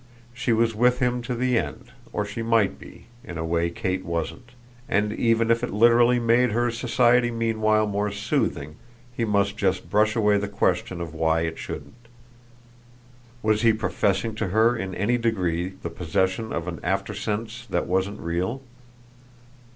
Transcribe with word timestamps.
She 0.33 0.51
was 0.51 0.73
with 0.73 0.97
him 0.97 1.21
to 1.21 1.35
the 1.35 1.59
end 1.59 1.91
or 2.11 2.25
she 2.25 2.41
might 2.41 2.79
be 2.79 3.05
in 3.23 3.37
a 3.37 3.45
way 3.45 3.69
Kate 3.69 4.03
wasn't; 4.03 4.53
and 4.89 5.13
even 5.13 5.51
if 5.51 5.63
it 5.63 5.69
literally 5.71 6.19
made 6.19 6.53
her 6.53 6.71
society 6.71 7.29
meanwhile 7.29 7.85
more 7.85 8.09
soothing 8.11 8.77
he 9.15 9.25
must 9.25 9.57
just 9.57 9.91
brush 9.91 10.15
away 10.15 10.39
the 10.39 10.47
question 10.47 11.01
of 11.01 11.13
why 11.13 11.41
it 11.41 11.59
shouldn't. 11.59 12.07
Was 13.43 13.61
he 13.61 13.73
professing 13.73 14.33
to 14.37 14.47
her 14.47 14.75
in 14.75 14.95
any 14.95 15.19
degree 15.19 15.73
the 15.83 15.91
possession 15.91 16.51
of 16.51 16.67
an 16.67 16.77
aftersense 16.79 17.67
that 17.67 17.85
wasn't 17.85 18.19
real? 18.19 18.63